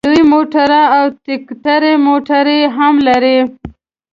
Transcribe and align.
لوی 0.05 0.21
موټر 0.33 0.69
او 0.97 1.03
ټیکټر 1.25 1.81
موټر 2.07 2.45
یې 2.57 2.61
هم 2.77 2.93
لرل. 3.07 3.41